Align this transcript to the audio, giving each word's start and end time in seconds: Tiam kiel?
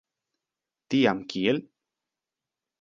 Tiam 0.95 1.23
kiel? 1.35 1.63